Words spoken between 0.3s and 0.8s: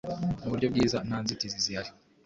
Mu buryo